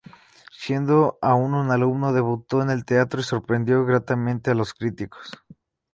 [0.51, 5.29] Siendo aún un alumno, debutó en el teatro, y sorprendió gratamente a los críticos.